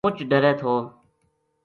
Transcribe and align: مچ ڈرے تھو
مچ 0.05 0.17
ڈرے 0.29 0.51
تھو 0.59 0.73